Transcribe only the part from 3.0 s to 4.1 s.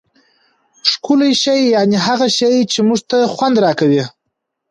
ته خوند راکوي.